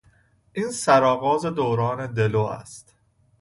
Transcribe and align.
این 0.53 0.71
سرآغاز 0.71 1.45
دوران 1.45 2.13
دلو 2.13 2.39
است. 2.39 2.95